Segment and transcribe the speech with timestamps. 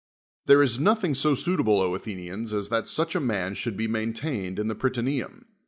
[0.47, 4.67] There is nothing so suitable, Athenians, as that such a man should be maintained in
[4.67, 5.43] the Pryta neum.